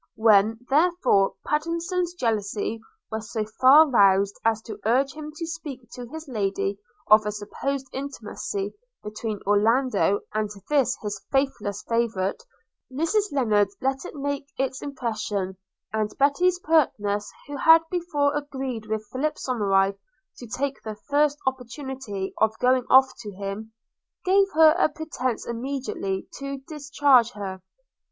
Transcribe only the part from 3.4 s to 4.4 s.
far roused